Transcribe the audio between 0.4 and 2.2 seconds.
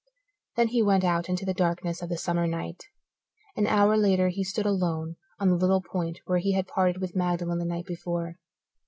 Then he went out into the darkness of the